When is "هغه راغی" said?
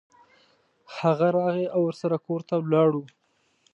0.99-1.65